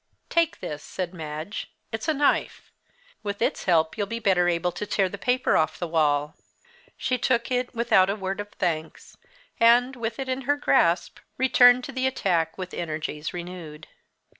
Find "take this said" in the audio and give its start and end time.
0.31-1.13